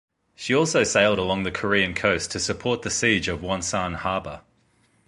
[0.33, 4.41] She also sailed along the Korean coast to support the siege of Wonsan harbor.